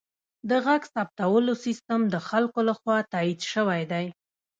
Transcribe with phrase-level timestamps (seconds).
[0.49, 4.05] د غږ ثبتولو سیستم د خلکو لخوا تایید شوی دی.